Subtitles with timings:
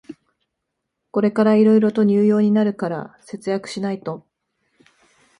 [1.11, 4.25] これからいろいろと入用になるから節約しないと